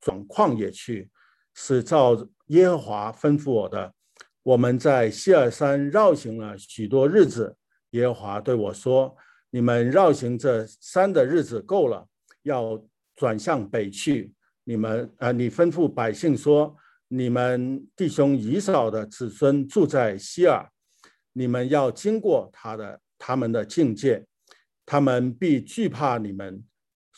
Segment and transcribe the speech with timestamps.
[0.00, 1.10] 转旷野去，
[1.54, 3.94] 是照耶和华吩咐我的。
[4.42, 7.56] 我们在希尔山绕行了许多日子。
[7.90, 9.16] 耶和华对我说
[9.50, 12.06] ：“你们绕行这山的日子够了，
[12.42, 12.82] 要
[13.16, 14.32] 转向北去。
[14.64, 16.76] 你们啊，你吩咐百姓说：
[17.08, 20.70] 你们弟兄以扫的子孙住在希尔，
[21.32, 24.24] 你们要经过他的他们的境界，
[24.86, 26.64] 他们必惧怕你们，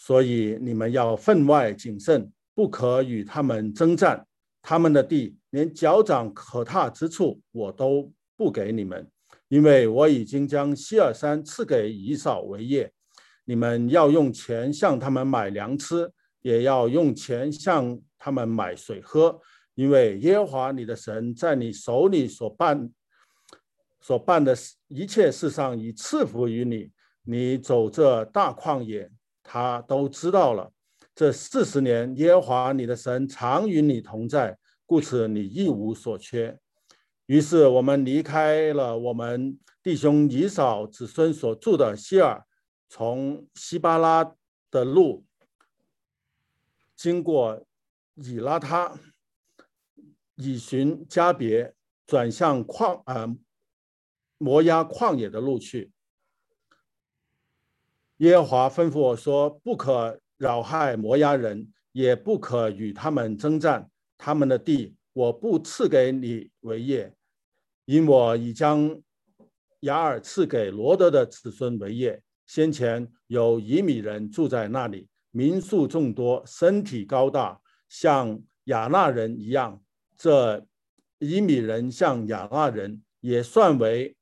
[0.05, 4.27] 所以你们要分外谨慎，不可与他们征战。
[4.61, 9.07] 他们的地。”连脚掌可踏之处，我都不给你们，
[9.49, 12.91] 因为我已经将希尔山赐给以扫为业。
[13.45, 19.39] 你们要用钱向他们买粮吃，也要用钱向他们买水喝，
[19.75, 22.91] 因为耶和华你的神在你手里所办
[24.01, 24.57] 所办的
[24.89, 26.91] 一切事上已赐福于你。
[27.25, 29.11] 你走这大旷野，
[29.43, 30.73] 他都知道了。
[31.15, 34.59] 这四十年，耶和华你的神常与你同在。
[34.87, 36.59] 故此，你一无所缺。
[37.27, 42.45] 于是，我们离开了我们弟兄以扫子孙所住的希尔，
[42.89, 44.35] 从西巴拉
[44.71, 45.25] 的路，
[46.97, 47.65] 经过
[48.17, 48.99] 以拉他，
[50.35, 51.75] 以寻加别，
[52.07, 53.35] 转向旷呃
[54.39, 55.92] 摩押旷野的路去。
[58.23, 67.13] 耶和华吩咐我说：“不可扰害摩押人，也不可与他们征战。”他们的地我不赐给你为业，
[67.85, 68.97] 因我已将
[69.81, 72.23] 雅尔赐给罗德的子孙为业。
[72.47, 79.83] 先前有以米人住在那里，民数众多，身体高大，像亚纳人一样。
[80.17, 80.65] 这
[81.19, 84.15] 以米人像亚纳人，也算为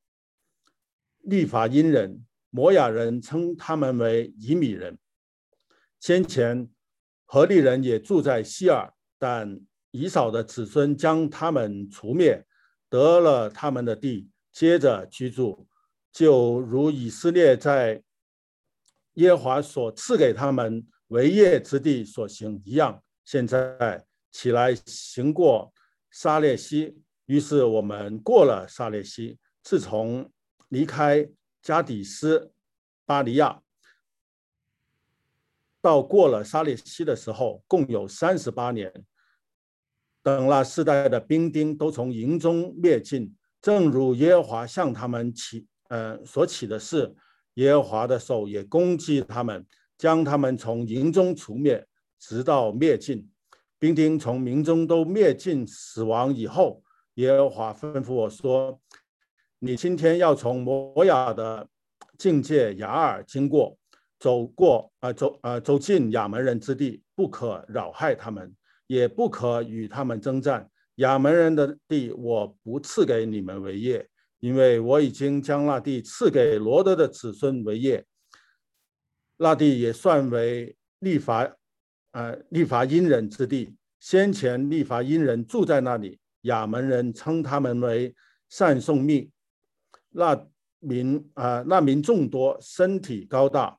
[1.18, 2.24] 利法因人。
[2.50, 4.98] 摩亚人称他们为以米人。
[5.98, 6.68] 先前
[7.24, 9.60] 何利人也住在希尔，但。
[9.92, 12.46] 以扫的子孙将他们除灭，
[12.88, 15.66] 得了他们的地，接着居住，
[16.12, 18.00] 就如以色列在
[19.14, 23.02] 耶和华所赐给他们为业之地所行一样。
[23.24, 25.74] 现在起来行过
[26.08, 26.96] 沙列西，
[27.26, 29.40] 于是我们过了沙列西。
[29.64, 30.30] 自从
[30.68, 31.28] 离开
[31.62, 32.52] 加底斯
[33.04, 33.62] 巴利亚
[35.80, 38.92] 到过了沙列西的时候，共有三十八年。
[40.22, 47.16] 等那世代的兵丁都从营中灭尽，正如耶和华向他们起，呃所起的事，
[47.54, 49.66] 耶和华的手也攻击他们，
[49.96, 51.86] 将他们从营中除灭，
[52.18, 53.30] 直到灭尽。
[53.78, 56.82] 兵丁从民中都灭尽死亡以后，
[57.14, 58.78] 耶和华吩咐我说
[59.60, 61.68] ：“你今天要从摩亚的
[62.18, 63.78] 境界雅尔经过，
[64.18, 68.52] 走过，啊走，啊走进亚门人之地，不可扰害他们。”
[68.90, 70.68] 也不可与他们征战。
[70.96, 74.04] 亚门人的地，我不赐给你们为业，
[74.40, 78.04] 因为我已经将那地赐给罗德的子孙为业。
[79.36, 81.48] 那地也算为立法，
[82.10, 83.76] 呃，立法因人之地。
[84.00, 88.12] 先前立法因人住在那里，亚门人称他们为
[88.48, 89.30] 善送命。
[90.10, 90.46] 那
[90.78, 93.78] 民啊，那民众多，身体高大，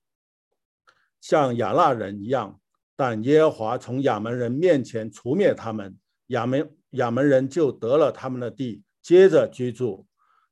[1.19, 2.59] 像亚纳人一样。
[2.95, 5.97] 但耶和华从亚门人面前除灭他们，
[6.27, 10.05] 亚门亚门人就得了他们的地，接着居住。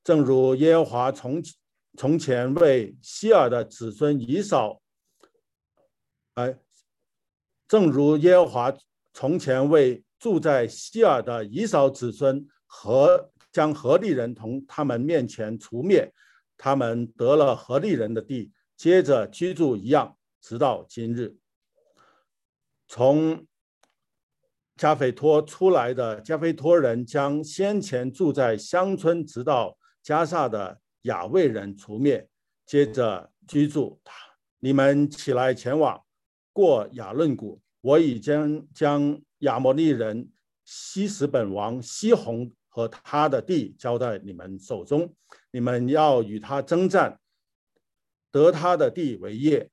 [0.04, 1.44] 正如耶和华从
[1.96, 4.82] 从前为希尔的子孙以扫，
[6.34, 6.58] 哎，
[7.68, 8.74] 正如耶和华
[9.14, 16.12] 从前为住在希尔的以扫子孙和将何利人从他们面前除灭，
[16.58, 21.36] 他们得了何利人的地，接着居住一样，直到今日。
[22.88, 23.46] 从
[24.76, 32.28] 加菲托出来的加菲托人将先前住在乡村直到加萨的亚卫人除灭，
[32.66, 34.02] 接着居住。
[34.60, 36.02] 你们起来前往
[36.54, 40.30] 过亚论谷，我已经将亚摩利人
[40.66, 45.14] 西什本王西宏和他的地交在你们手中，
[45.52, 47.20] 你们要与他征战，
[48.32, 49.70] 得他的地为业。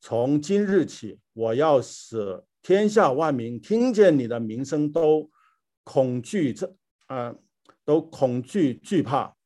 [0.00, 2.44] 从今日起，我要使。
[2.62, 5.30] 天下万民听见你的名声，都
[5.84, 6.76] 恐惧这
[7.06, 7.32] 啊，
[7.84, 9.36] 都恐惧惧怕，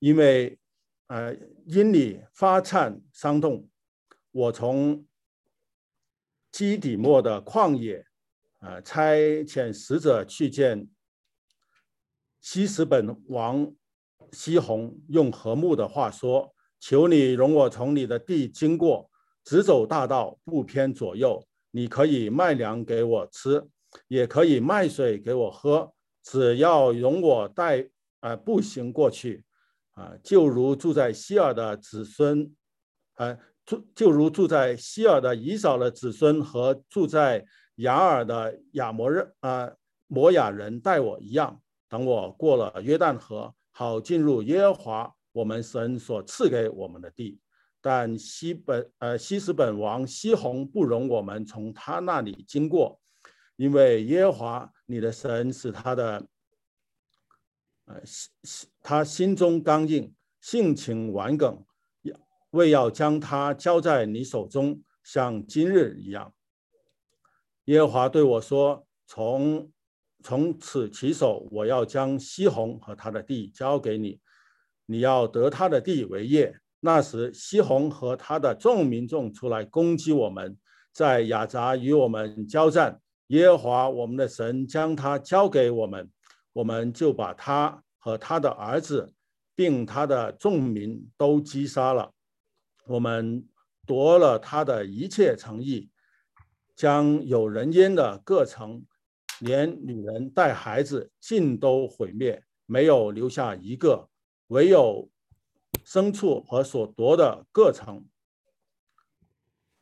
[0.00, 0.58] 因为
[1.06, 1.34] 呃，
[1.64, 3.70] 因你发颤伤痛。
[4.32, 5.06] 我从
[6.52, 8.04] 基底末的旷野
[8.58, 10.86] 啊，差遣使者去见
[12.44, 13.72] 西什本王
[14.30, 19.10] 西宏，用和睦的话说：“求你容我从你的地经过，
[19.42, 21.42] 直走大道，不偏左右。”
[21.72, 23.66] 你可以卖粮给我吃，
[24.08, 27.88] 也可以卖水给我喝，只要容我带
[28.20, 29.42] 呃步行过去，
[29.92, 32.54] 啊，就如住在希尔的子孙，
[33.14, 37.46] 呃，住就如住在希尔的以扫的子孙和住在
[37.76, 39.72] 雅尔的亚摩人啊
[40.06, 41.62] 摩亚人待我一样。
[41.94, 47.38] 等我过了约旦河，好进入耶和华我们神所赐给我们的地。
[47.80, 53.00] 但西本呃西斯本王西宏不容我们从他那里经过，
[53.54, 56.26] 因为耶和华你的神使他的
[57.84, 61.64] 呃心心他心中刚硬，性情顽梗，
[62.50, 66.34] 为要将他交在你手中，像今日一样。
[67.66, 69.70] 耶和华对我说：“从。”
[70.24, 74.18] 从此起手，我要将西宏和他的地交给你，
[74.86, 76.58] 你要得他的地为业。
[76.80, 80.56] 那时，西宏和他的众民众出来攻击我们，
[80.92, 82.98] 在雅杂与我们交战。
[83.26, 86.10] 耶和华我们的神将他交给我们，
[86.54, 89.12] 我们就把他和他的儿子，
[89.54, 92.10] 并他的众民都击杀了。
[92.86, 93.46] 我们
[93.86, 95.90] 夺了他的一切诚意，
[96.74, 98.82] 将有人烟的各城。
[99.40, 104.08] 连女人带孩子尽都毁灭，没有留下一个；
[104.48, 105.10] 唯有
[105.84, 108.06] 牲畜和所夺的各城，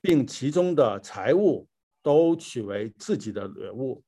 [0.00, 1.68] 并其中的财物
[2.02, 4.02] 都取为自己的掠物。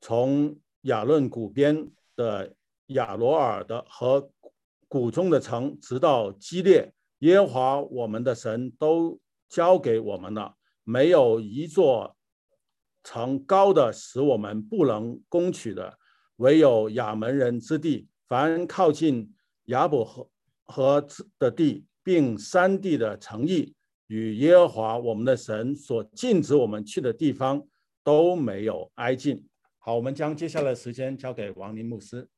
[0.00, 2.54] 从亚论谷边的
[2.86, 4.30] 亚罗尔的和
[4.88, 9.18] 谷中的城，直到基列，耶和华我们的神都
[9.48, 10.54] 交给我们了，
[10.84, 12.15] 没有一座。
[13.06, 15.96] 城高的使我们不能攻取的，
[16.38, 18.08] 唯有亚门人之地。
[18.26, 19.32] 凡靠近
[19.66, 20.28] 亚伯河
[20.64, 21.06] 河
[21.38, 23.72] 的地，并山地的城邑，
[24.08, 27.64] 与耶和华我们的神所禁止我们去的地方，
[28.02, 29.48] 都没有挨近。
[29.78, 32.28] 好，我们将接下来时间交给王林牧师。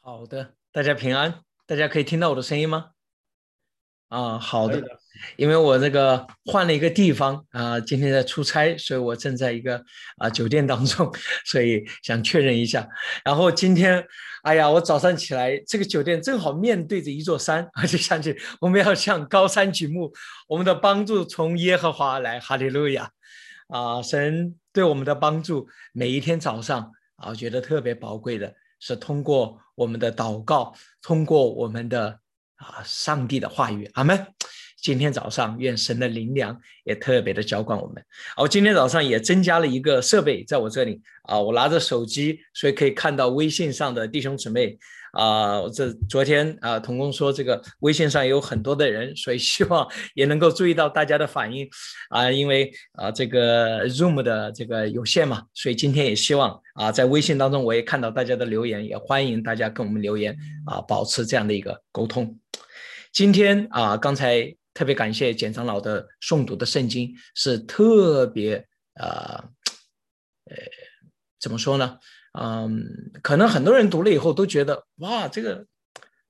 [0.00, 1.42] 好的，大家平安。
[1.66, 2.92] 大家可以听到我的声音吗？
[4.08, 4.80] 啊，好的，
[5.36, 9.82] 因为我这个换了一个地方啊，今天在出差，所以我正在一个
[10.18, 11.12] 啊酒店当中，
[11.44, 12.88] 所以想确认一下。
[13.24, 14.04] 然后今天，
[14.42, 20.12] 哎呀，我早上起来，这个酒店正好面对着一座山， 我就想起我们要向高山举目，
[20.48, 23.10] 我们的帮助从耶和华来，哈利路亚！
[23.68, 32.20] 啊，神对我们的帮助，每一天早上啊，觉得特别宝贵的是通过我们的祷告，通过我们的。
[32.56, 34.16] 啊，上帝的话语，阿门。
[34.86, 38.00] 今天早上，愿神的灵粮也特别的浇灌我们。
[38.36, 44.78] 我今天早上也增加了一个设备在我这里啊，我拿着手机，所以可以看到微信上的弟兄姊妹
[45.14, 45.68] 啊。
[45.74, 49.84] 这昨天啊，童工说这个微信上有很多的人，所以希望
[50.14, 51.68] 也能够注意到大家的反应
[52.10, 52.30] 啊。
[52.30, 62.38] 因为啊，这个 Zoom 的这个有限嘛，所以今天也希望啊，在微信当中我也看到大家的留言，也欢迎大家跟我们留言啊，保持这样的一个沟通。
[63.12, 68.56] 今天啊，刚才特别感谢简长老的诵读的圣经是特别
[68.92, 69.42] 呃
[70.44, 70.56] 呃，
[71.40, 71.98] 怎么说呢？
[72.38, 72.84] 嗯，
[73.22, 75.66] 可能很多人读了以后都觉得哇，这个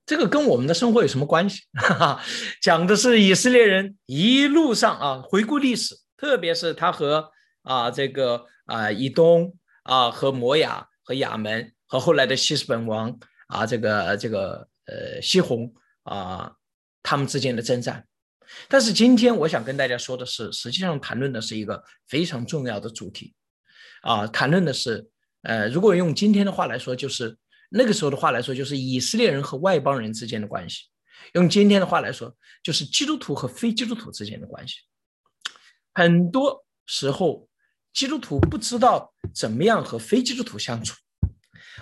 [0.05, 1.63] 这个跟我们的生活有什么关系？
[1.73, 2.23] 哈哈，
[2.61, 7.29] 讲的是以色列人一路上啊，回顾历史，特别是他和
[7.63, 15.73] 啊这个啊以东啊和摩亚和亚门和后来的西斯本王啊这个这个呃西红
[16.03, 16.53] 啊。
[17.03, 18.05] 他们之间的征战，
[18.67, 23.33] 但是今天我想跟大家说的是，实际上谈论的是一个非常重要的主题，
[24.01, 25.09] 啊，谈论的是，
[25.41, 27.37] 呃，如果用今天的话来说，就是
[27.69, 30.85] 那个时候的话来说，就是以色列人和外邦人之间的关系；
[31.33, 34.75] 用今天的话来说，就是基督徒和非基督徒之间的关系。
[35.93, 37.47] 很多时候，
[37.93, 40.95] 基督徒不知道怎么样和非基督徒相处，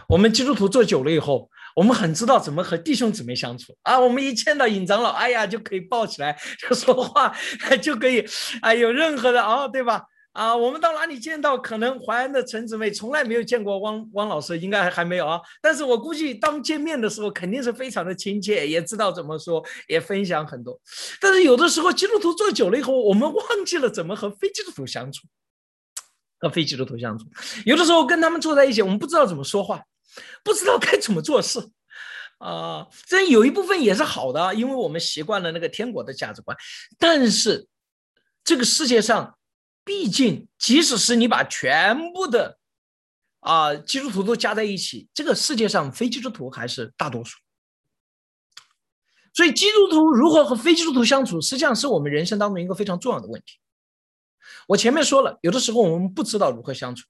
[0.07, 1.50] 我们基督徒做久了以后。
[1.75, 4.00] 我们很知道怎么和弟兄姊妹相处啊！
[4.00, 7.36] 我们一见到尹长老，哎呀，就可以抱起来就 说话，
[7.82, 8.25] 就可以
[8.62, 10.01] 啊，有任何的啊，对吧？
[10.32, 15.39] 啊，我们到哪里见到，可能淮安的陈姊妹从来没有见过汪汪老师，应该还还没有啊。
[15.62, 20.79] 但是我估计当见面的时候，肯定是非常的亲切，也知道怎么说，也分享很多。
[21.20, 25.27] 但是有的时候基督徒做久了以后，我们忘记了怎么和非基督徒相处，
[26.39, 27.25] 和非基督徒相处。
[27.65, 29.82] 有的时候跟他们坐在一起，我们不知道怎么说话。
[30.43, 31.72] 不知道该怎么做事，
[32.38, 36.55] 啊，这有一部分也是好的，因为我们习惯了那个天国的价值观。
[36.98, 37.67] 但是，
[38.43, 39.38] 这个世界上，
[39.84, 42.60] 毕竟，即使是你把全部的
[43.39, 47.38] 啊基督徒都加在一起，这个世界上非基督徒还是大多数。
[49.34, 53.60] 所以，基督徒如何和非基督徒相处，实际上是我们人生当中一个非常重要的问题。
[54.67, 57.05] 我前面说了，有的时候我们不知道如何相处，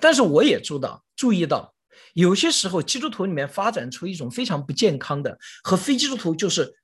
[0.00, 1.74] 但是我也知道，注意到
[2.14, 6.74] 有些时候基督徒里面发展出一种非常不健康的，和非基督徒就是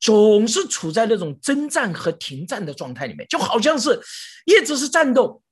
[0.00, 4.00] 总是处在那种征战和停战的状态里面，就好像是
[4.44, 5.42] 一直是战斗，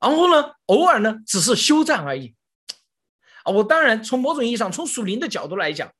[0.00, 2.34] 然后呢，偶尔呢只是休战而已。
[3.44, 5.90] 啊，我当然从某种意义上，从属灵的角度来讲。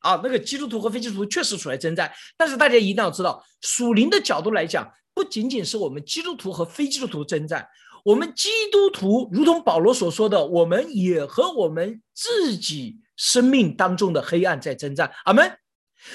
[0.00, 7.68] 啊，那个基督徒和非基督徒确实处在征战，但是大家一定要知道，属灵的角度来讲，不仅仅是我们基督徒和非基督徒征战，
[8.08, 15.12] 我们基督徒如同保罗所说的，我们也和我们自己生命当中的黑暗在征战。
[15.26, 15.58] 阿门。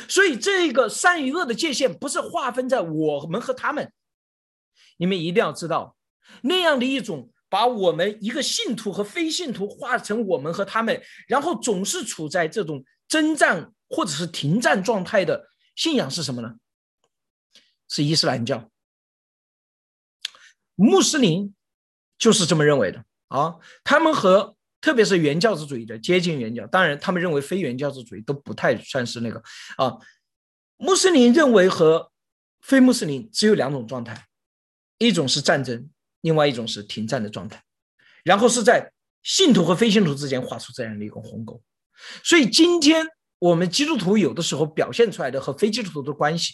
[0.10, 3.92] 所以这个善与恶的界限不是划分在我们和他们，
[4.98, 5.96] 你们一定要知道，
[6.42, 12.84] 那样的一种把我们一个信徒和非信徒划成我们和他们，然后总是处在这种。
[13.06, 16.56] 征战或者是停战状态的信仰是什么呢？
[17.88, 18.72] 是伊斯兰教。
[20.74, 21.54] 穆斯林
[22.24, 23.56] 就是这么认为的啊。
[23.84, 29.44] 他们和特别是原教旨主义的接近原教，当然他们认为非原教旨主义都不太算是那个
[29.76, 29.98] 啊。
[30.78, 32.10] 穆斯林认为和
[32.62, 34.26] 非穆斯林只有两种状态，
[35.00, 35.90] 一种是战争，
[36.22, 37.62] 另外一种是停战的状态，
[38.24, 41.62] 然后是在信徒和非信徒之间画出这样的一个鸿沟。
[42.24, 43.06] 所以今天
[43.40, 46.54] 我们基督徒有的时候表现出来的和非基督徒的关系，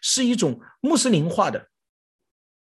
[0.00, 1.68] 是一种穆斯林化的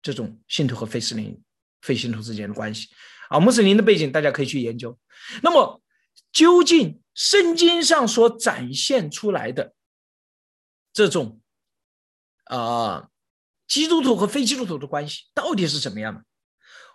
[0.02, 1.42] 这种信徒和非斯林、
[1.84, 2.88] 非信徒之间的关系
[3.30, 3.40] 啊。
[3.40, 4.98] 穆斯林的背景大家可以去研究。
[5.44, 5.84] 那么，
[6.32, 9.76] 究竟圣经上所展现出来的
[10.92, 11.40] 这种
[12.46, 13.10] 啊
[13.68, 16.24] 基督徒和非基督徒的关系到底是怎么样的？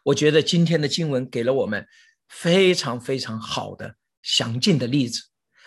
[0.03, 1.87] 我觉得今天的经文给了我们
[2.29, 3.95] 非常非常好的。
[4.21, 5.23] 详尽的例子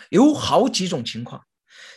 [0.10, 1.42] 有好几种情况。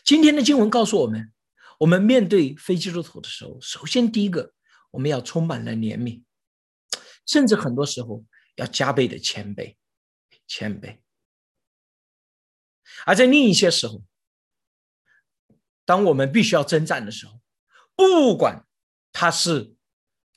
[0.04, 1.32] 今天的经文告诉我们，
[1.80, 4.52] 我们面对非基督徒的时候，首先第一个，
[4.92, 6.22] 我们要充满了怜悯，
[7.26, 8.24] 甚至很多时候
[8.56, 9.76] 要加倍的谦卑，
[10.46, 11.00] 谦卑。
[13.06, 14.02] 而在另一些时候，
[15.84, 17.40] 当我们必须要征战的时候，
[17.94, 18.66] 不管
[19.12, 19.74] 他是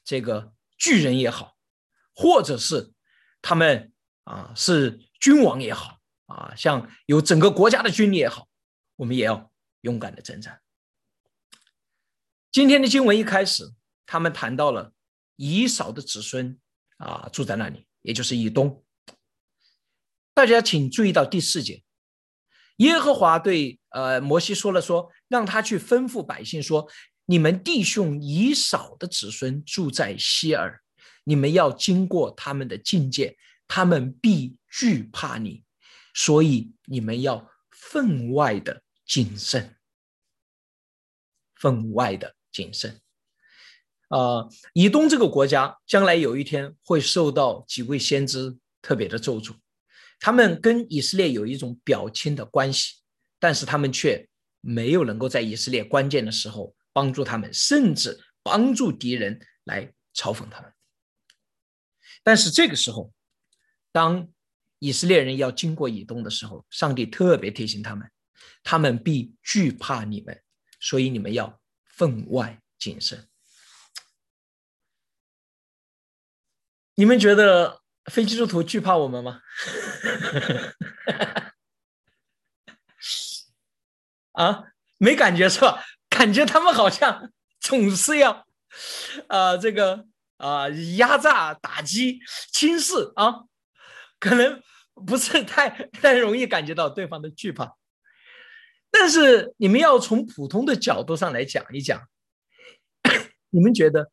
[0.04, 1.58] 这个巨人也好，
[2.14, 2.94] 或者是
[3.42, 5.96] 他们啊是君王也好。
[6.28, 8.50] 啊，像有整个国家的军力也好，
[8.98, 10.62] 我们也要勇敢的征战。
[12.52, 13.74] 今天的经文一开始，
[14.06, 14.94] 他们谈到了
[15.38, 16.60] 以扫的子孙
[16.98, 18.84] 啊住在那里，也就是以东。
[20.34, 21.84] 大家请注意到第四节，
[22.78, 26.88] 耶和华对呃摩西说了说，让他去吩咐百姓说：
[27.26, 30.82] 你们弟兄以扫的子孙住在希尔，
[31.24, 33.36] 你们要经过他们的境界，
[33.68, 35.64] 他们必惧怕你。
[36.14, 39.76] 所以你们要分外的谨慎，
[41.56, 43.00] 分外的谨慎。
[44.10, 49.54] 啊，以东这个国家将来有一天会受到几位先知特别的咒诅，
[50.20, 52.96] 他们跟以色列有一种表亲的关系，
[53.40, 54.28] 但是他们却
[54.62, 60.72] 没有能够在以色列关键的时候帮助他们，甚至帮助敌人来嘲讽他们。
[62.24, 63.12] 但是这个时候，
[63.92, 64.28] 当
[64.80, 68.10] 以色列人要经过以东的时候，上帝特别提醒他们，
[68.64, 70.42] 他们必惧怕你们，
[70.80, 73.28] 所以你们要分外谨慎。
[77.00, 77.80] 你们觉得
[78.12, 79.40] 非基督徒惧怕我们吗？
[84.34, 84.64] 啊，
[84.98, 85.84] 没感觉是吧？
[86.10, 88.48] 感觉他们好像总是要，
[89.28, 92.20] 啊， 这个啊，压榨、打击、
[92.52, 93.44] 轻视啊。
[94.20, 94.64] 可能
[95.06, 97.76] 不是太太容易感觉到对方的惧怕，
[98.90, 102.08] 但是你们要从普通的角度上来讲一讲，
[103.52, 104.10] 你们觉得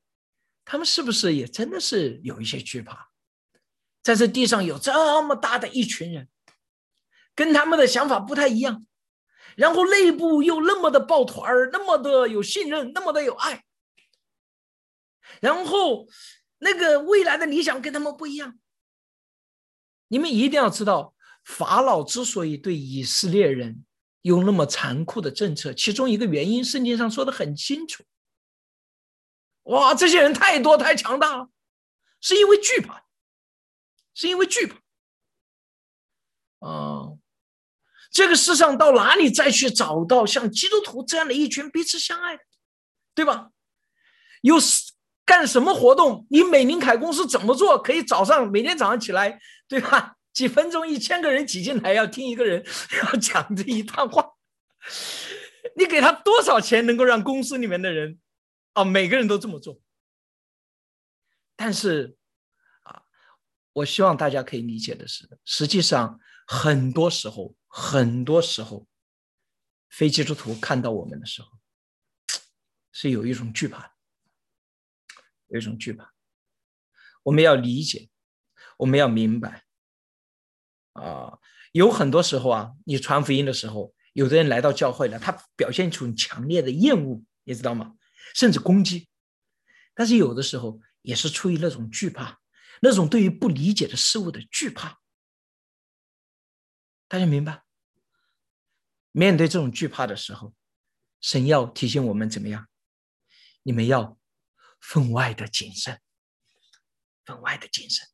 [0.64, 3.10] 他们是不是也真的是有一些惧怕？
[4.02, 6.28] 在这地上有这么大的一群人，
[7.34, 8.86] 跟他们的想法不太一样，
[9.56, 13.64] 然后内部又那么的抱团儿，那么的有信任，那么的有爱，
[15.40, 16.06] 然后
[16.58, 18.58] 那个未来的理想跟他们不一样。
[20.08, 23.84] 你们一定要知道，法老之所以对以色列人
[24.20, 28.04] 有那么残酷的政策，其中一个原因，圣经上说的很清楚。
[29.64, 31.48] 哇，这些人太多太强大了，
[32.20, 33.04] 是因为惧怕，
[34.14, 34.76] 是因为惧怕。
[36.66, 37.12] 啊，
[38.10, 42.38] 这个世上到哪里再去找到像基督徒这样的一群彼此相爱，
[43.14, 43.50] 对吧？
[44.42, 44.56] 有
[45.24, 46.26] 干什么活动？
[46.30, 47.78] 你美林凯公司怎么做？
[47.78, 50.16] 可以早上每天早上起来，对吧？
[50.32, 52.64] 几分钟，一千个人挤进来，要听一个人
[53.02, 54.32] 要讲这一段话。
[55.76, 58.18] 你给他多少钱，能够让公司里面的人
[58.74, 59.80] 啊，每个人都这么做？
[61.56, 62.16] 但是
[62.82, 63.02] 啊，
[63.72, 68.86] 我希望大家可以理解的是，实际上很多时候，很多时候，
[69.88, 71.48] 非基督徒看到我们的时候，
[72.92, 73.94] 是有一种惧怕，
[75.46, 76.12] 有一种惧怕。
[77.22, 78.10] 我们要理解，
[78.78, 79.64] 我们要明白
[80.94, 81.38] 啊，
[81.70, 87.94] 有很多时候啊，你传福音的时候，有的人来到教会了，他表现出强烈的厌恶，你知道吗？
[88.34, 89.08] 甚至攻击。
[89.94, 92.40] 但是有的时候也是出于那种惧怕，
[92.80, 95.00] 那种对于不理解的事物的惧怕。
[97.08, 97.64] 大家明白？
[99.12, 100.54] 面对这种惧怕的时候，
[101.20, 102.68] 神要提醒我们怎么样？
[103.62, 104.18] 你们要
[104.80, 106.00] 分外的谨慎。
[107.24, 108.06] 分外的谨慎，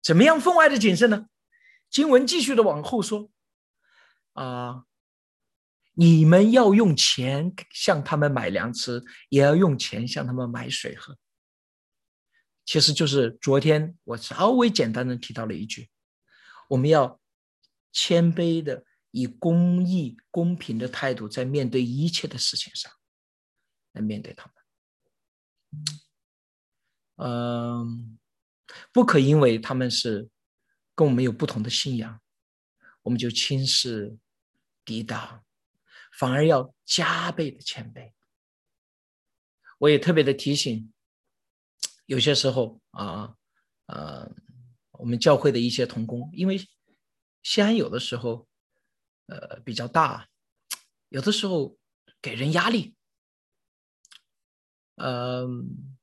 [0.00, 0.40] 怎么样？
[0.40, 1.26] 分外的谨慎呢？
[1.90, 3.28] 经文继续的往后说，
[4.34, 4.84] 啊，
[5.92, 11.16] 你们要用钱向他们买粮吃，也要用钱向他们买水喝。
[12.64, 15.90] 其实就是昨天我稍微简单的提到了一句，
[16.68, 17.20] 我们要
[17.92, 22.92] 谦卑的以公义、公平的态度，在面对一切的事情上
[23.92, 24.54] 来面对他们。
[27.16, 28.18] 嗯，
[28.92, 30.30] 不可因为他们是
[30.94, 32.20] 跟我们有不同的信仰，
[33.02, 34.16] 我们就轻视、
[34.84, 35.44] 抵挡，
[36.20, 38.12] 反而要加倍的谦卑。
[39.78, 40.92] 我也特别的提醒，
[42.04, 43.34] 有些时候啊，
[43.86, 44.30] 呃，
[44.90, 46.58] 我们教会的一些同工，因为
[47.42, 48.46] 西安有的时候，
[49.28, 50.28] 呃，比较大，
[51.08, 51.78] 有的时候
[52.20, 52.94] 给人压力，
[54.96, 55.96] 嗯。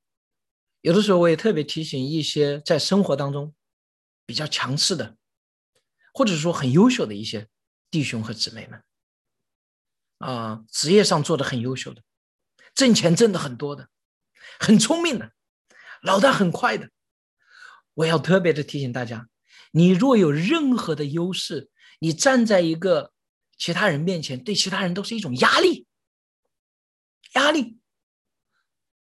[0.82, 3.54] 有的时候，我也特别提醒一些在生活当中
[4.26, 5.18] 比较强势的，
[6.14, 7.50] 或者说很优秀的一些
[7.92, 8.82] 弟兄和姊妹们，
[10.18, 12.02] 啊，职业上做的很优秀的，
[12.74, 13.90] 挣钱挣的很多的，
[14.60, 15.32] 很聪明的，
[16.04, 16.90] 脑袋很快的，
[17.94, 19.28] 我要特别的提醒大家：
[19.72, 23.14] 你若有任何的优势，你站在一个
[23.58, 25.88] 其他人面前，对其他人都是一种压力，
[27.34, 27.80] 压力，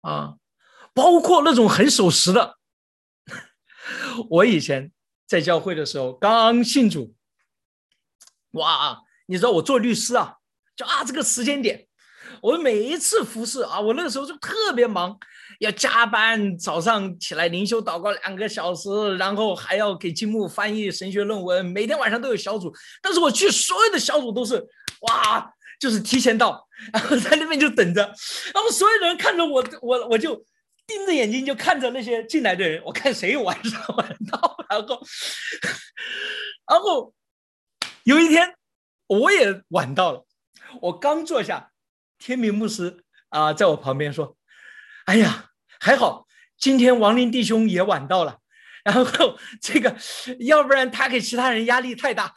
[0.02, 0.38] 啊。
[0.94, 2.58] 包括那种很守时的，
[4.30, 4.94] 我以前
[5.28, 7.14] 在教会的时候刚信主，
[8.52, 10.38] 哇，你知道我做律师啊，
[10.76, 11.86] 就啊这个时间点，
[12.42, 15.18] 我每一次服侍啊，我那个时候就特别忙，
[15.60, 24.56] 要加班，早上起来灵修祷告两个小时，然后还要给金木翻译神学论文，每天晚上都有小组，但是我去所有的小组都是
[25.02, 28.02] 哇，就是提前到，然后在那边就等着，
[28.54, 30.46] 然后所有人看着我，我我就。
[30.88, 35.02] 盯着眼睛就看着那些进来的人，我看谁晚上晚到，然后，
[36.70, 37.12] 然后
[38.04, 38.54] 有一天
[39.08, 40.24] 我也晚到了，
[40.82, 41.72] 我刚坐下，
[42.18, 44.38] 天明牧师啊在我旁边说
[45.06, 48.40] ：“哎呀，还好今天王林弟兄也晚到了，
[48.84, 49.96] 然后 这个
[50.40, 52.34] 要不然他给其他人压力太大。”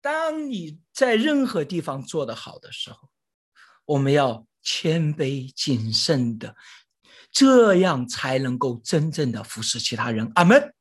[0.00, 3.10] 当你在任何地方做得好的时候。
[3.84, 6.54] 我们要谦卑谨慎的，
[7.32, 10.30] 这样才能够真正的服侍其他人。
[10.36, 10.72] 阿门。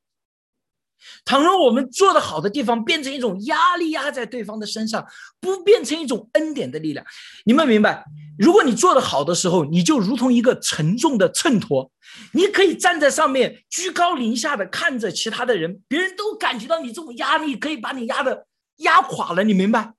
[1.26, 5.06] 倘若我们做的好的地方变成一种压力压在对方的身上，
[5.40, 7.06] 不变成一种恩典的力量，
[7.46, 8.04] 你们明白？
[8.38, 11.90] 如果你做的好的时候，你就如同一个沉重的秤砣，
[12.34, 19.94] 你可以站在上面居高临下的看着其他的人，别人都感觉到你这种压力可以把你压的压垮了，你明白？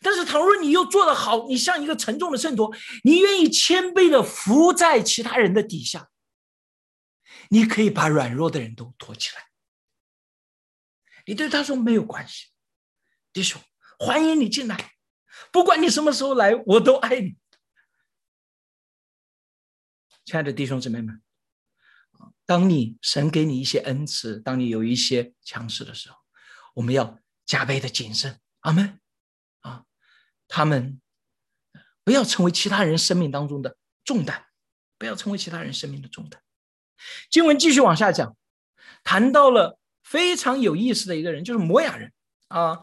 [0.00, 6.08] 但是，倘若你又做得好，你像一个沉重的秤砣，你愿意谦卑的伏在其他人的底下，
[7.50, 9.51] 你可以把软弱的人都托起来。
[11.26, 12.46] 你对他说没有关系，
[13.32, 13.60] 弟兄，
[13.98, 14.92] 欢迎你进来，
[15.52, 17.36] 不管你什么时候来，我都爱你。
[20.24, 21.20] 亲爱的弟兄姊妹们，
[22.46, 26.16] 当你神给你一些恩赐，当你有一些强势的时候，
[26.74, 28.40] 我们要加倍的谨慎。
[28.60, 29.00] 阿门。
[29.60, 29.84] 啊
[30.48, 31.00] 他们
[32.04, 34.44] 不要成为其他人生命当中的重担，
[34.98, 36.42] 不要成为其他人生命的重担。
[37.30, 38.36] 经文继续往下讲，
[39.02, 39.78] 谈到了
[40.12, 42.12] 非常有意思的一个人，就是摩亚人
[42.48, 42.78] 啊。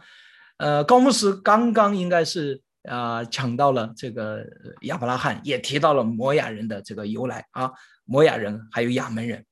[0.57, 4.43] 呃，高牧师刚刚应该是啊讲到了这个
[4.81, 7.71] 亚伯拉罕，也提到了摩亚人的这个由来啊。
[8.05, 9.45] 摩亚人还有亚门人，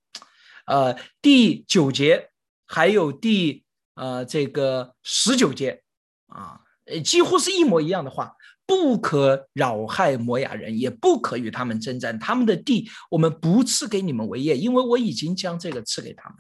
[0.66, 2.30] 呃，第九节
[2.66, 3.64] 还有第
[3.94, 5.84] 呃这个十九节
[6.26, 6.62] 啊。
[7.04, 8.34] 几乎是一模一样的话，
[8.66, 12.18] 不可扰害摩亚人，也不可与他们征战。
[12.18, 16.38] 他们的地，我们不赐给你们为业，因为我已经将这个赐给他们。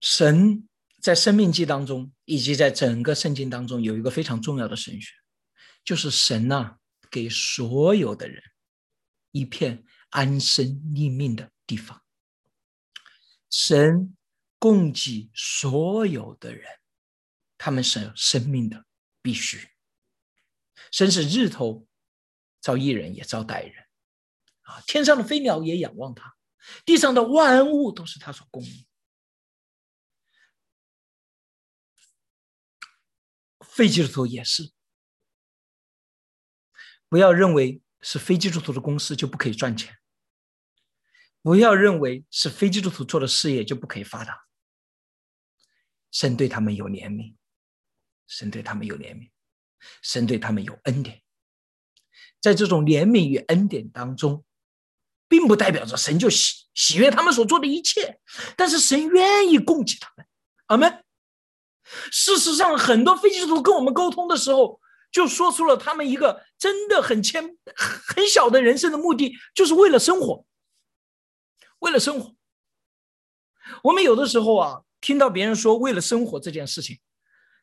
[0.00, 0.68] 神
[1.00, 5.12] 在生命记当中，以及在整个圣经当中，有一个非常重要的神学，
[5.84, 6.76] 就是神呐，
[7.10, 8.42] 给所有的人
[9.30, 12.02] 一片安身立命的地方。
[13.50, 14.16] 神
[14.58, 16.64] 供给所有的人，
[17.56, 18.84] 他们是生命的
[19.22, 19.68] 必须。
[20.92, 21.86] 神是日头
[22.60, 23.84] 照一人，也照待人
[24.62, 24.82] 啊！
[24.86, 26.36] 天上的飞鸟也仰望他，
[26.84, 28.85] 地上的万物都是他所供应。
[33.76, 34.72] 非基督徒也是，
[37.10, 39.98] 不要认为是非基督徒的公司就不可以赚钱，
[41.42, 44.46] 不要认为是非基督徒做的事业就不可以发达。
[46.10, 47.36] 神对他们有怜悯，
[48.26, 49.30] 神对他们有怜悯，
[50.00, 51.22] 神对他们有恩典。
[52.40, 54.42] 在这种怜悯与恩典当中，
[55.28, 58.18] 并不代表着神就喜喜悦他们所做的一切，
[58.56, 60.26] 但是神愿意供给他们。
[60.68, 61.02] 阿门。
[62.10, 64.80] 事实上，很多非基督徒跟我们沟通的时候，
[65.12, 70.44] 就说出了他们一个真的很谦、很小的人生的目的，就是为了生活。
[71.78, 72.34] 为了生活，
[73.84, 76.98] 我们有的时候啊，听到别人说为了生活这件事情，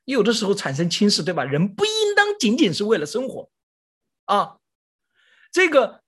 [0.06, 1.44] 有的时候产生轻视，对吧？
[1.44, 3.50] 人不应当仅仅是为了生活
[4.26, 4.58] 啊，
[5.52, 6.04] 这个，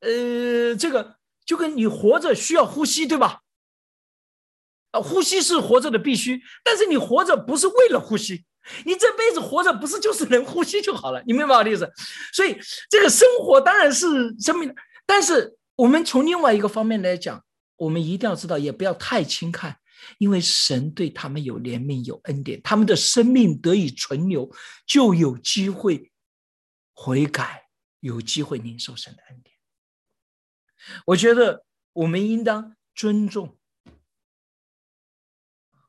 [0.00, 3.42] 呃，这个就跟你活着需要呼吸，对吧？
[5.00, 8.44] 呼吸是活着的必须，但是你活着不是为了呼吸，
[8.84, 11.90] 你这辈子活着不是就是能呼吸就好了，你明白我的意思？
[12.32, 12.58] 所以
[12.90, 14.74] 这个生活当然是生命，
[15.06, 17.42] 但是我们从另外一个方面来讲，
[17.76, 19.76] 我们一定要知道，也不要太轻看，
[20.18, 24.50] 因为神对他们有怜悯、有恩典，他们的生命得以存留，
[24.86, 26.10] 就有机会
[26.94, 27.68] 悔改，
[28.00, 29.54] 有机会领受神的恩典。
[31.06, 33.58] 我觉得我们应当尊重。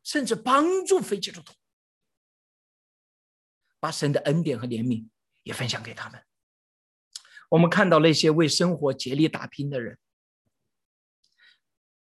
[0.08, 1.52] 甚至帮助非基督徒，
[3.78, 5.06] 把神的恩典和怜悯
[5.44, 6.24] 也分享给他们。
[7.50, 9.98] 我们看到那些为生活竭力打拼的人，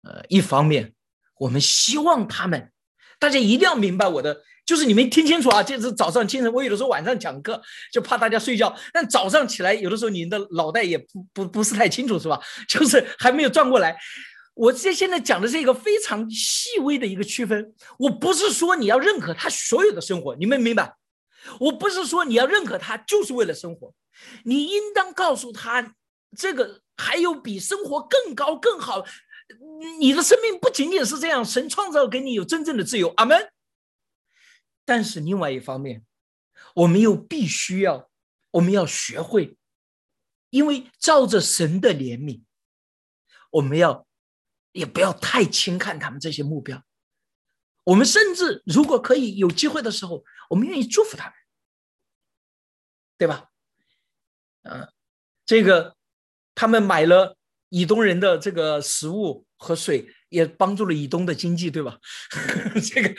[0.04, 0.96] 呃，一方面
[1.38, 2.72] 我们希望他们，
[3.20, 5.62] 大家一定要明白我的，就是你们听清楚啊！
[5.62, 12.41] 就是早上清晨，我有的时候晚上讲课，就怕大家睡觉，但早上起来，有的时候你的脑袋也不不不是太清楚，是吧？
[12.70, 13.98] 就是还没有转过来。
[14.58, 20.96] 我这现在讲的是一个非常细微的一个区分，我不是说你要认可他所有的生活，你们明白？
[21.60, 23.93] 我不是说你要认可他就是为了生活，
[24.43, 25.93] 你应当告诉他，
[26.36, 29.06] 这个还有比生活更高更好，
[30.00, 33.50] 你的生命不仅仅是这样，神创造给你有真正的自由，阿门。
[34.84, 36.04] 但是另外一方面，
[36.74, 38.10] 我们又必须要，
[38.52, 39.56] 我们要学会，
[40.50, 42.41] 因为照着神的怜悯，
[43.52, 44.07] 我们要。
[44.77, 46.83] 也不要太轻看他们这些目标，
[47.83, 51.33] 我们甚至如果可以有机会的时候，我们愿意祝福他们，
[53.17, 53.49] 对吧？
[54.61, 54.87] 嗯，
[55.47, 55.97] 这个
[56.53, 57.35] 他们买了
[57.69, 61.97] 以东人的这个食物和水，也帮助了以东的经济，对吧？
[62.93, 63.15] 这个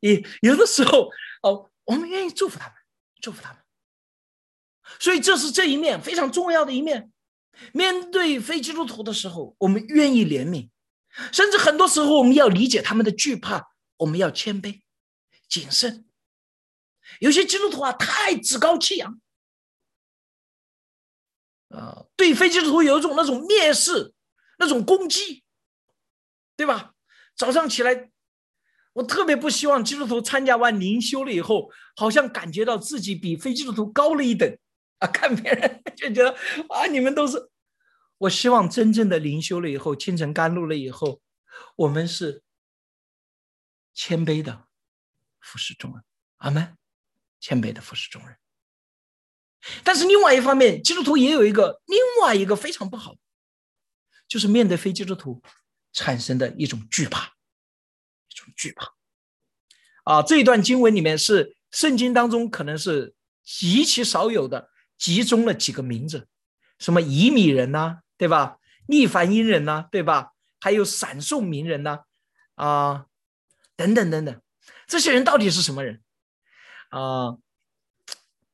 [0.00, 1.10] 也有的时候
[1.42, 2.74] 哦，我们愿意祝福他们，
[3.20, 3.60] 祝福他们。
[5.00, 7.10] 所以这是这一面非常重要的一面。
[7.72, 10.70] 面对非基督徒的时候，我们愿意怜悯，
[11.32, 14.82] 甚至很多时候我们要理解他们的惧怕，我们要谦卑、
[15.48, 16.06] 谨慎。
[17.20, 19.20] 有些基督徒啊，太趾高气扬，
[21.68, 24.12] 啊，对非基督徒有一种那种蔑视、
[24.58, 25.44] 那种攻击，
[26.56, 26.94] 对吧？
[27.36, 28.10] 早上起来，
[28.94, 34.58] 我特别不希望基督徒参加完灵修了以后，好像感觉到自己比非基督徒高了一等。
[34.98, 36.30] 啊，看别人 就觉得
[36.68, 37.50] 啊，你们都是。
[38.18, 41.20] 我希望真正的灵修了以后，清晨甘露了以后，
[41.76, 42.42] 我们是
[43.92, 44.68] 谦卑的
[45.38, 46.02] 服侍众人。
[46.38, 46.78] 阿门，
[47.40, 48.38] 谦卑的服侍众人。
[49.84, 53.16] 但是另外一方面，基督徒也有一个另外一个非常不好，
[54.26, 55.42] 就是面对非基督徒
[55.92, 57.34] 产生的一种惧怕，
[58.30, 58.94] 一种惧怕。
[60.04, 64.70] 啊，这一段经文里面是圣经当中可能是极其少有的。
[64.98, 66.28] 集中了几个名字，
[66.78, 68.58] 什么以米人呐，对吧？
[68.88, 70.32] 逆凡因人呐，对吧？
[70.60, 72.00] 还有闪送名人呐，
[72.54, 73.06] 啊，
[73.76, 74.40] 等等等等，
[74.86, 76.02] 这些人到底是什么人？
[76.90, 77.36] 啊，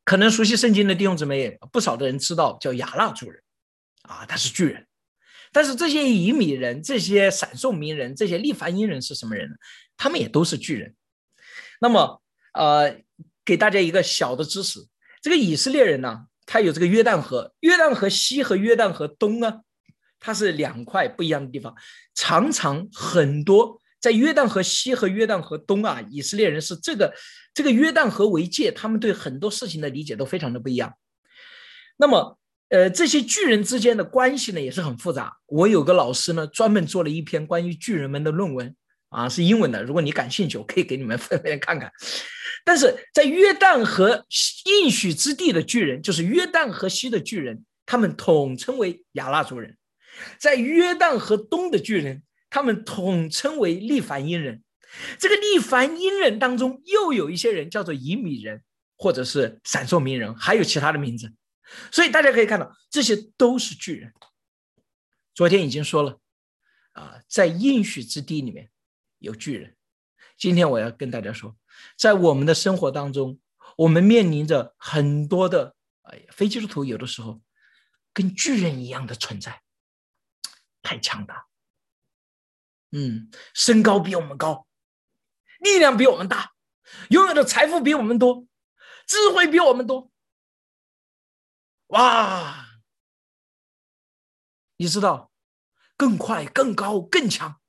[0.05, 3.43] 可能熟悉圣经的弟兄姊妹不少的人知道，叫亚纳族人，
[4.03, 4.87] 啊，他是巨人。
[5.53, 9.57] 但是这些以米人、这些闪送名人、这些利凡因人是什么人呢？
[9.99, 10.97] 他们也都是巨人。
[11.79, 12.23] 那么，
[12.55, 13.03] 呃，
[13.45, 14.81] 给大家一个小的知识，
[15.21, 16.27] 这个以色列人呢？
[16.53, 19.63] 它有这个约旦河，约旦河西和约旦河东呢，
[20.21, 21.75] 它是两块不一样的地方。
[22.15, 27.15] 常常很多在约旦河西和约旦河东啊，以色列人是这个
[27.55, 30.93] 这个约旦河为界，他们对很多事情的理解都非常的不一样。
[31.97, 32.39] 那么，
[32.69, 35.35] 呃，这些巨人之间的关系呢，也是很复杂。
[35.47, 38.77] 我有个老师呢，专门做了一篇关于巨人们的论文
[39.09, 39.83] 啊，是英文的。
[39.83, 41.91] 如果你感兴趣，我可以给你们分别看看。
[42.65, 44.25] 但是在约旦河
[44.65, 49.73] 应许之地的巨人，就是约旦河西的巨人，他们统称为亚纳族人；
[50.39, 52.23] 在约旦河东的巨人。
[52.55, 54.63] 他们统称为利凡因人，
[55.19, 58.63] 这个利凡因人当中又有一些人叫做以米人，
[58.99, 61.33] 或者是闪烁名人，还有其他的名字。
[61.91, 64.13] 所以大家可以看到，这些都是巨人。
[65.35, 66.21] 昨天已经说了，
[66.93, 68.69] 啊，在应许之地里面
[69.19, 69.75] 有巨人。
[70.37, 71.57] 今天我要跟大家说，
[71.97, 73.39] 在我们的生活当中，
[73.77, 77.41] 我们面临着很多的哎非基督徒有的时候
[78.13, 79.63] 跟巨人一样的存在，
[80.83, 81.47] 太强大。
[82.91, 84.67] 嗯，身高比我们高，
[85.61, 86.53] 力量比我们大，
[87.09, 88.47] 拥有的财富比我们多，
[89.07, 90.11] 智慧比我们多。
[91.87, 92.69] 哇！
[94.77, 95.31] 你知道，
[95.97, 97.61] 更快、更高、更强，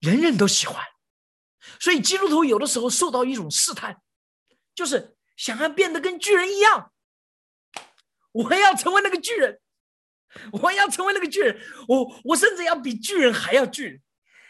[0.00, 0.84] 人人都喜欢。
[1.80, 4.00] 所以基督徒有的时候受到一种试探，
[4.74, 6.92] 就是想要变得跟巨人一样，
[8.32, 9.60] 我要成为那个巨人。
[10.50, 14.00] 我要成为那个巨人，我我甚至要比巨人还要巨人。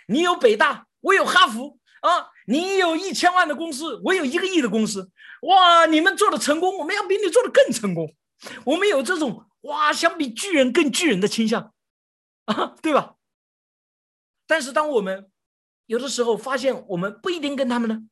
[0.06, 2.30] 你有北大，我有哈佛啊！
[2.46, 5.10] 你有一千万的公司，我有一个亿的公司。
[5.40, 8.14] 哇，你们做的成功，我们要比你做的更成功。
[8.64, 11.74] 我们有这种哇，想比巨人更巨人的倾向
[12.44, 13.16] 啊，对吧？
[14.46, 15.31] 但是当我们
[15.86, 18.02] 有的时候发现我们不一定跟他们呢，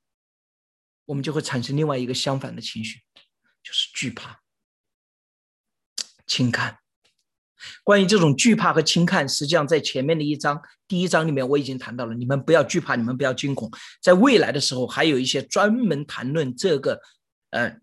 [1.06, 3.00] 我们就会产生另外一个相反的情绪，
[3.62, 4.40] 就是惧怕、
[6.26, 6.78] 轻看。
[7.84, 12.14] 关于这种惧怕和轻看，实际上在前面的一章第一章里面我已经谈到了。
[12.14, 13.70] 你们不要惧怕，你们不要惊恐。
[14.02, 17.00] 在未来的时候，还有一些专门谈论这个，
[17.50, 17.78] 呃，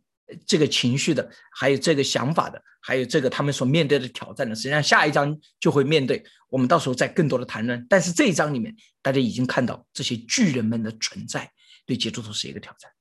[0.46, 4.56] 这个情绪的，还有这个想法的，还有这个他们所面对的挑战的。
[4.56, 6.24] 实际上，下一章就会面对。
[6.50, 7.86] 我们到时候再更多的谈论。
[7.90, 11.52] 但是这一章里面，大家已经看到这些巨人们的存在，
[11.86, 12.92] 对基督徒是一个挑战。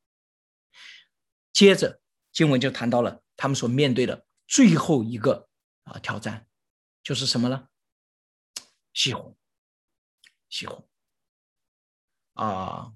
[1.53, 2.01] 接着
[2.33, 5.49] 经文就谈到了他们所面对的最后一个
[5.85, 6.47] 啊挑战。
[7.03, 7.69] 就是什么呢？
[8.93, 9.37] 西红，
[10.49, 10.89] 西红
[12.33, 12.95] 啊，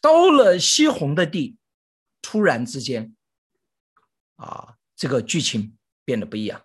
[0.00, 1.58] 到了西红的地，
[2.22, 3.14] 突然之间，
[4.36, 6.64] 啊，这个剧情变得不一样。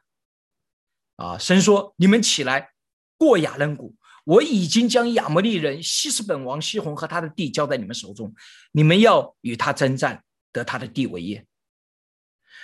[1.15, 2.73] 啊，神说：“你们起来
[3.17, 8.34] 过亚伦谷，我已经将亚摩利人西斯本王西红和他的地交在你们手中，
[8.71, 11.45] 你们要与他征战，得他的地为业。”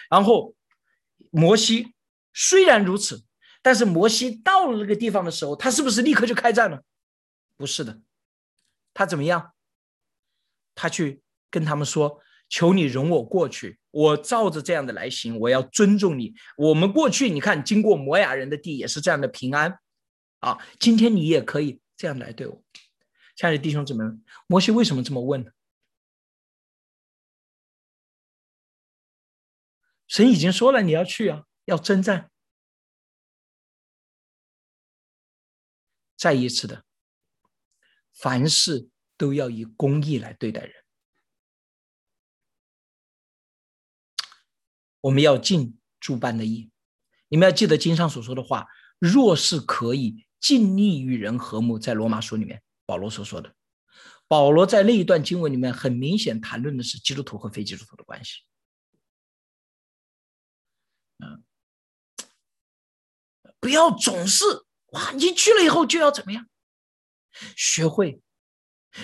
[0.10, 0.56] 然后
[1.32, 1.94] 摩西
[2.34, 3.24] 虽然如此。
[3.66, 6.84] 但是摩西到了那个地方的时候，他是不是立刻就开战了？
[7.56, 8.02] 不是的，
[8.94, 9.54] 他怎么样？
[10.76, 16.34] 他去跟他们说：“求你容我过去，我照着这样的来行，我要尊重你。
[16.58, 19.78] 我们过去，你看经过摩亚人的地也是这样的平安
[20.40, 22.64] 啊，今天你也可以这样来对我。”
[23.38, 24.04] 亲爱的弟兄姊妹，
[24.48, 25.52] 摩西为什么这么问呢？
[30.08, 32.32] 神已经说了，你要去啊，要征战。
[36.16, 36.84] 再一次的，
[38.12, 40.83] 凡事都要以公义来对待人。
[45.04, 46.72] 我们要尽诸般的义。
[47.28, 48.68] 你们要记得经上所说的话：
[49.00, 53.54] 若是可以尽力与人和睦，在罗马书里面保罗所说的。
[54.30, 58.44] 保罗在那一段经文里面很明显谈论的是基督徒和非基督徒的关系。
[61.20, 61.44] 嗯，
[63.60, 64.46] 不要总是。
[64.94, 65.12] 哇！
[65.14, 66.48] 你去了以后就要怎么样？
[67.56, 68.22] 学会。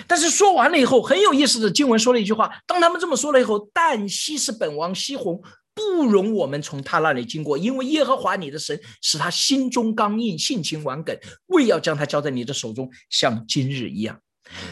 [0.06, 5.42] 但是说完了以后，很有意思的经文说了一句话：当他们这么说了以后，但西是本王西宏
[5.74, 14.20] 不容我们从他那里经过，因为耶和华你的神使他心中刚硬，性情顽梗，为要将他交在你的手中，像今日一样。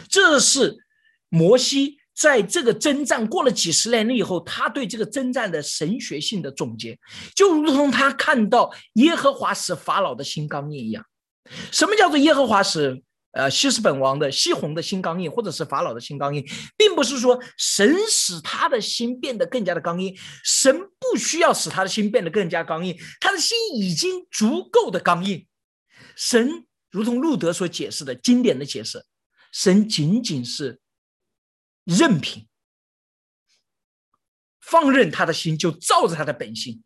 [0.08, 0.76] 这是
[1.28, 1.98] 摩西。
[2.20, 6.98] 在这个征战过了几十年了以后，他对这个征战的神学性的总结，
[7.36, 11.04] 就如同他看到耶和华使法老的心刚硬一样。
[11.70, 13.00] 什么叫做耶和华使
[13.32, 16.44] 呃西斯本王的西红的心刚硬，或者是法老的心刚硬，
[16.76, 25.46] 并不是说神使他的心变得更加的刚硬，神不需要使他的心变得更加刚硬，他的心已经足够的刚硬。
[26.16, 29.04] 神如同路德所解释的经典的解释，
[29.52, 30.80] 神仅仅是。
[31.90, 32.46] 任凭，
[34.60, 36.84] 放任他的心就照着他的本性，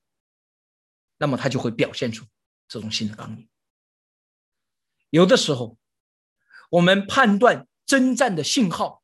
[1.19, 2.25] 那么他就会表现出
[2.69, 3.49] 这种心的刚硬。
[5.11, 5.77] 有的时候，
[6.73, 9.03] 我们判断征战的信号，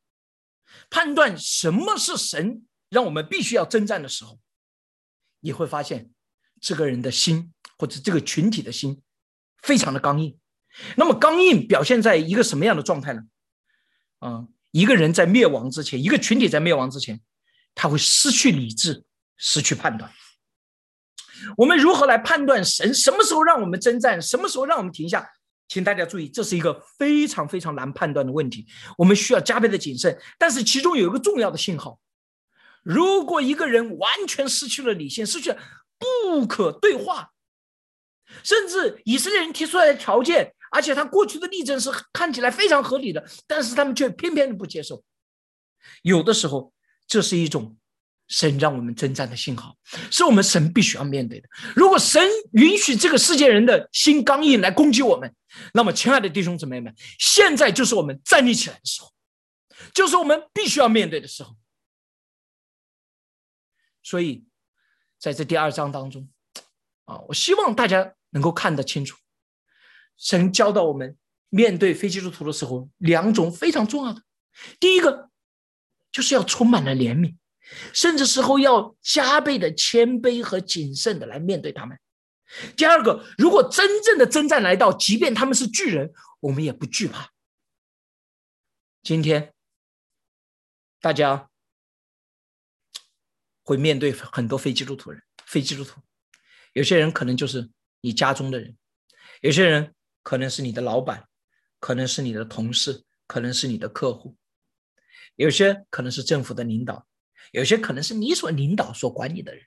[0.88, 4.38] 判断什么是神让我们必须要征战的时候，
[5.40, 6.10] 你会发现
[6.60, 9.02] 这个人的心或者这个群体的心
[9.62, 10.38] 非常的刚硬。
[10.96, 13.22] 那么刚硬表现在一个什么样的状态呢？
[14.20, 17.20] 啊，一个人在灭亡之前，一个群体在灭亡之前，
[17.74, 19.04] 他会失去理智，
[19.36, 20.10] 失去判断。
[21.58, 25.30] 我们如何来判断神什么时候让我们征战，什么时候让我们停下？
[25.68, 30.18] 请大家注意，这是一个非常非常难判断的问题，我们需要加倍的谨慎。
[30.38, 32.00] 但是其中有一个重要的信号：
[32.82, 35.58] 如果一个人完全失去了理性，失去了
[35.98, 37.30] 不可对话，
[38.42, 45.04] 甚至以色列人提出来的条件，而且他过去的例证是看起来非常合理的，但是他们却偏偏的不接受。
[46.02, 46.72] 有的时候，
[47.06, 47.76] 这是一种。
[48.28, 49.76] 神让我们征战的信号，
[50.10, 51.48] 是我们神必须要面对的。
[51.74, 55.34] 如果神允许这个世界人的心刚硬来攻击我们，
[55.72, 59.10] 那么，亲爱的弟兄姊妹们，现在就是我们站立起来的时候，
[59.94, 61.56] 就是我们必须要面对的时候。
[64.02, 64.44] 所以，
[65.18, 66.28] 在这第二章当中，
[67.06, 69.16] 啊，我希望大家能够看得清楚，
[70.18, 71.16] 神教导我们
[71.48, 74.22] 面对非基督徒的时候，两种非常重要的。
[74.78, 75.30] 第一个，
[76.12, 77.34] 就是要充满了怜悯。
[77.92, 81.98] 甚至时候要加倍的谦卑和谨慎的来面对他们。
[82.76, 87.30] 第二个，如果真正的征战来到，即便他们是巨人，我们也不惧怕。
[89.02, 89.52] 今天
[91.00, 91.50] 大家
[93.62, 96.00] 会面对很多非基督徒人，非基督徒，
[96.72, 98.76] 有些人可能就是你家中的人，
[99.42, 101.28] 有些人可能是你的老板，
[101.80, 104.36] 可能是你的同事，可能是你的客户，
[105.36, 107.06] 有些可能是政府的领导。
[107.52, 109.64] 有些可能是你所领导、所管理的人，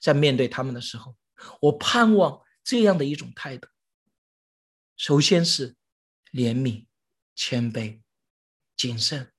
[0.00, 1.16] 在面对他们的时候，
[1.60, 3.66] 我盼望这样的一种态度：
[4.96, 5.74] 首先是
[6.32, 6.86] 怜悯、
[7.34, 8.02] 谦卑、
[8.76, 9.32] 谨慎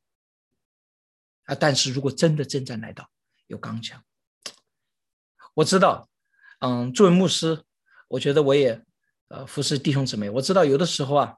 [1.44, 1.54] 啊。
[1.54, 3.10] 但是如果真的征战来到，
[3.48, 4.04] 有刚强。
[5.54, 6.10] 我知道，
[6.60, 7.64] 嗯，作为牧师，
[8.08, 8.84] 我觉得我也
[9.28, 10.30] 呃服侍弟兄姊妹。
[10.30, 11.38] 我知道有的时候啊，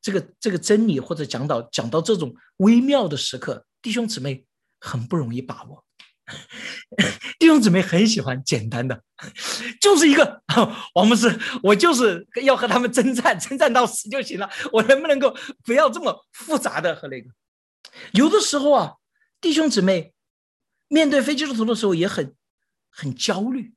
[0.00, 4.46] 这个这个真理或者讲到讲到这种微妙的时刻，弟兄姊妹。
[4.84, 5.82] 很不容易把握，
[7.40, 9.02] 弟兄姊妹很喜欢简单的，
[9.80, 10.42] 就是一个
[10.94, 14.50] 王牧师，我就是要和他们征战，征战到死就行了。
[14.72, 17.30] 我能不能够不要这么复杂的和那个？
[18.12, 18.96] 有的时候啊，
[19.40, 20.12] 弟兄姊妹
[20.88, 22.36] 面对非基督徒的时候也很
[22.90, 23.72] 很焦虑，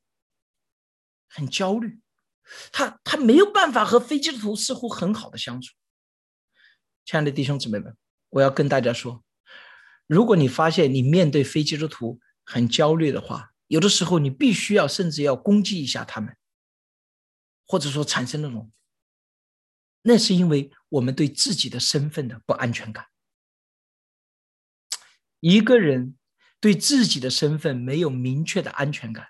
[1.26, 2.00] 很焦虑，
[2.70, 5.72] 他他没有办法和非基督徒似乎很好的相处。
[7.06, 7.96] 亲爱的弟兄姊妹们，
[8.28, 9.24] 我要跟大家说。
[10.08, 16.34] 如果你发现你面对非基督徒很焦虑的话，有的时候你必须要甚至要攻击一下他们，
[17.66, 18.72] 或者说产生那种，
[20.00, 23.04] 那是因为我们对自己的身份的不安全感。
[25.40, 26.16] 一个人
[26.58, 29.28] 对自己的身份没有明确的安全感，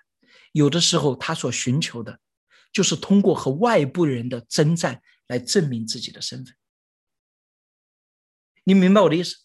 [0.53, 2.21] 有的时候他所寻求的，
[2.71, 6.55] 就是通过和外部人的征战来证明自己的身份。
[8.63, 9.35] 你明白我的意思？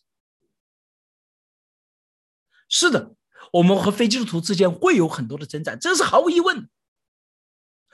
[2.69, 3.15] 是的，
[3.53, 6.69] 我们和非基督徒之间会有很多的征战，这是毫无疑问，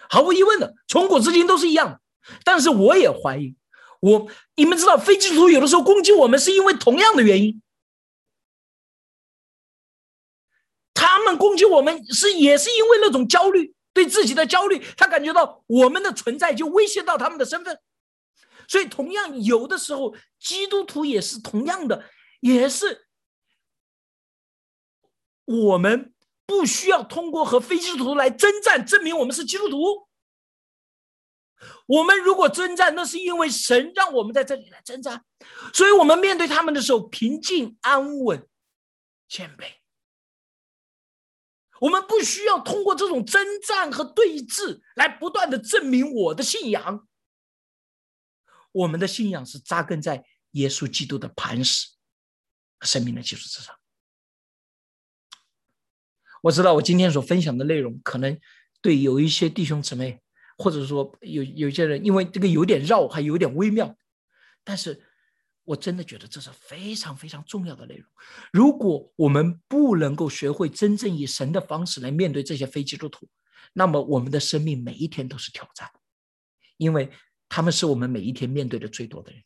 [0.09, 2.01] 毫无疑问的，从古至今都是一样。
[2.45, 3.57] 但是我也怀疑，
[4.01, 7.61] 我你们知道，非基督徒有的时候攻击我们是因为同样的原因，
[10.95, 17.79] 他们攻击我们是也是因为那种焦虑，对自己的焦虑，他感觉到我们的存在就威胁到他们的身份，
[18.69, 22.05] 所以同样有的时候，基督徒也是同样的，
[22.41, 23.07] 也是。
[25.51, 26.15] 我们
[26.47, 30.09] 不需要通过和非基督徒来征战，证明我们是基督徒。
[31.87, 35.25] 我们如果征战，那是因为神让我们在这里来征战，
[35.75, 38.49] 所以我们面对他们的时候平静、安稳、
[39.29, 39.75] 谦卑。
[41.81, 47.09] 我们不需要通过这种征战和对峙来不断的证明我的信仰。
[48.71, 51.89] 我们的信仰是扎根在耶稣基督的磐石、
[52.83, 53.80] 生命的基础之上。
[56.43, 58.39] 我知道我今天所分享的内容，可能
[58.81, 60.21] 对有一些弟兄姊妹，
[60.57, 63.95] 或者说有有一些人，因为这个有点绕，还有点微妙，
[64.65, 65.03] 但是
[65.65, 68.11] 我真的觉得这是非常非常重要的内容。
[68.53, 73.29] 如果我们不能够学会真正以神的方式来面对这些非基督徒，
[73.73, 75.89] 那么我们的生命每一天都是挑战，
[76.77, 77.11] 因为
[77.49, 79.43] 他们是我们每一天面对的最多的人。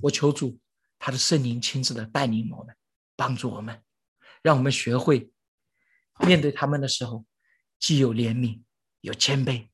[0.00, 0.58] 我求主，
[0.98, 2.74] 他的圣灵亲自的带领我们，
[3.14, 3.82] 帮助我们。
[4.46, 5.32] 让我们学会
[6.20, 7.26] 面对他们的时候，
[7.80, 8.62] 既有怜悯，
[9.00, 9.70] 有谦卑，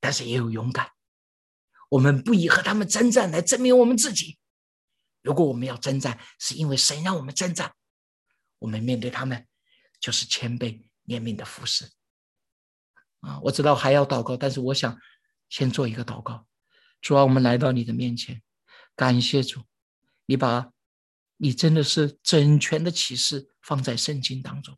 [0.00, 0.90] 但是也有勇敢。
[1.90, 4.38] 我们不以和他们征战来证明我们自己。
[5.20, 7.74] 如果我们要征战，是因为神让我们征战，
[8.60, 9.46] 我们面对他们
[10.00, 11.84] 就是谦卑怜悯的服侍。
[13.20, 14.98] 啊，我知道还要祷告，但是我想
[15.50, 16.46] 先做一个祷告。
[17.02, 18.40] 主啊，我们来到你的面前，
[18.96, 19.64] 感谢主，
[20.24, 20.72] 你把
[21.42, 24.76] 你真的是整全的启示放在圣经当中。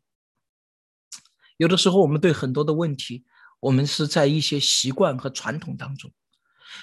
[1.57, 3.25] 有的时候，我们对很多的问题，
[3.59, 6.11] 我们是在一些习惯和传统当中，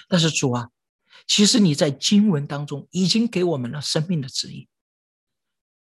[0.07, 0.69] 但是主啊。
[1.27, 4.67] 其实你在经文当中已经给我们了生命的指引。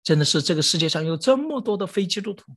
[0.03, 2.55] 真的是这个世界上有这么多的非基督徒，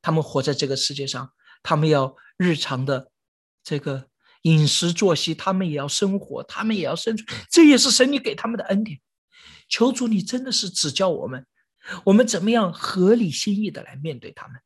[0.00, 1.32] 他们活在这个世界上，
[1.62, 3.12] 他们要日常的
[3.62, 4.08] 这个
[4.42, 9.00] 饮食作息，他们也要生活，他们也要生存，这也是神你给他们的恩典。
[9.72, 11.46] 求主，你真的是指教我们，
[12.04, 14.60] 我们怎么样合理心意的来面对他们，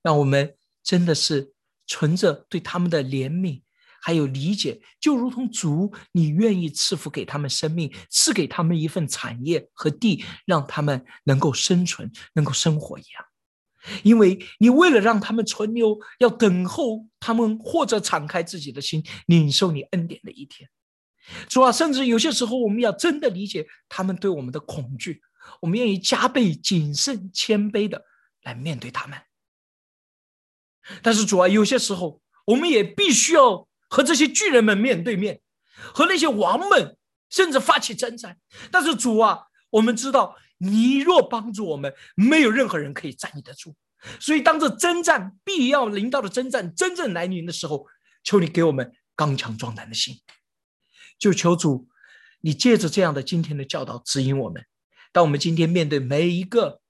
[0.00, 1.52] 让我们真的是
[1.88, 3.62] 存着对他们的怜悯。
[4.00, 13.24] 还有理解，就如同主，你愿意赐福给他们生命，赐给他们一份产业和地，让他们能够生存、能够生活一样。
[14.04, 20.70] 因为你为了让他们存留，要等候他们或者敞开自己的心，领受你恩典的一天。
[21.48, 25.20] 主啊，甚至有些时候，我们要真的理解他们对我们的恐惧，
[25.60, 28.04] 我们愿意加倍谨慎、谦卑的
[28.42, 29.18] 来面对他们。
[31.02, 33.66] 但是主啊，有些时候我们也必须要。
[33.92, 35.40] 和这些巨人们面对面，
[35.74, 36.96] 和那些王们
[37.28, 38.38] 甚至发起征战。
[38.70, 43.74] 但是主啊，我们知道你若帮助我们，没有任何人可以站立得住。
[44.20, 47.84] 所以当这征战必要临到的征战真正来临的时候，
[48.22, 50.14] 求你给我们刚强壮胆的心。
[51.20, 51.88] 就求主，
[52.40, 54.66] 你借着这样的今天的教导指引我们。
[55.12, 56.80] 当我们今天面对每一个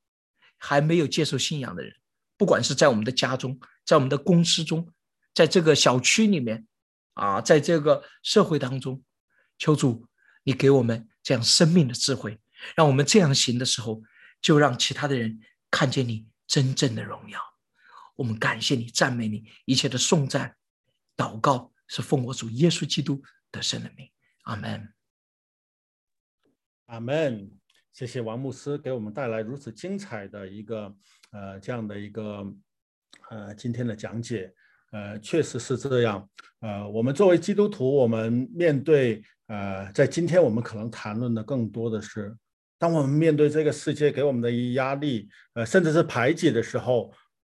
[0.57, 1.95] 还没有接受信仰的人，
[2.39, 4.89] 不管是在我们的家中，在我们的公司中，
[5.35, 6.67] 在这个小区里面。
[7.15, 9.03] 啊，在这个社会当中，
[9.59, 10.07] 求主，
[10.45, 12.41] 你给我们这样生命的智慧，
[12.75, 14.03] 让我们这样行的时候，
[14.41, 15.39] 就让其他的人
[15.71, 17.39] 看见你真正的荣耀。
[18.17, 20.57] 我们感谢你，赞美你，一切的颂赞、
[21.15, 23.23] 祷告是奉我主耶稣基督
[23.53, 24.09] 的圣的名。
[24.51, 24.89] 阿门。
[26.87, 27.49] 阿门。
[27.93, 30.93] 谢谢王牧师给我们带来如此精彩的一个
[31.31, 32.45] 呃这样的一个
[33.31, 34.53] 呃今天的讲解。
[34.91, 36.29] 呃，确实是这样。
[36.63, 42.37] 呃，我们作为基督徒，我们面对呃，在今天我们可能谈论的更多的是，
[42.77, 47.13] 当我们面对这个世界给我们的压力，呃，甚至是排挤的时候，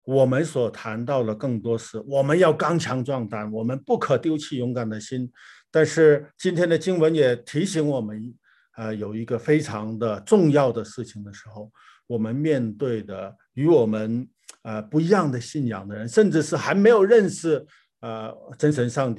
[0.03, 5.31] 我们所谈到的更多是我们要刚强壮胆，我们不可丢弃勇敢的心。
[5.71, 8.35] 但是今天的经文也提醒我们，
[8.77, 11.71] 呃，有一个非常的重要的事情的时候，
[12.07, 14.29] 我们面对的与我们。
[14.63, 17.65] 呃，不一样的信仰的人，甚至是还没有认识
[18.01, 19.19] 呃真神上帝。